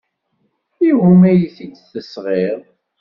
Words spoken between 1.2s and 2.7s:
ay t-id-tesɣiḍ?